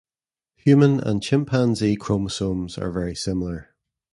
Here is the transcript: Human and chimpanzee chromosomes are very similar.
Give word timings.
Human 0.55 0.99
and 0.99 1.21
chimpanzee 1.21 1.95
chromosomes 1.95 2.75
are 2.79 2.89
very 2.89 3.13
similar. 3.13 3.75